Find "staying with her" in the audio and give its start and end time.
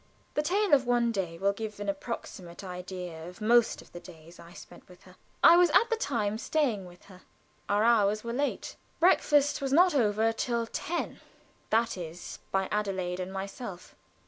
6.39-7.21